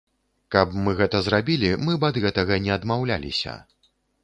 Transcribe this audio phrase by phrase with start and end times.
[0.53, 3.57] Каб мы гэта зрабілі, мы б ад гэтага не адмаўляліся.